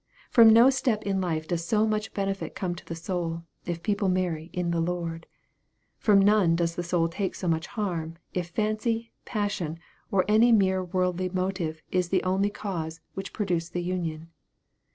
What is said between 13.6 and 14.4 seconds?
the union.